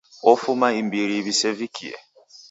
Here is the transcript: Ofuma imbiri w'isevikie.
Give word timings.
Ofuma 0.31 0.67
imbiri 0.81 1.15
w'isevikie. 1.25 1.93